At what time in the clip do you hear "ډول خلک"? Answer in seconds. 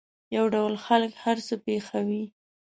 0.55-1.11